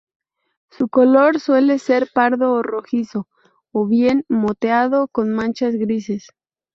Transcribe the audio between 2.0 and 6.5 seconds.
pardo o rojizo, o bien moteado con manchas grises.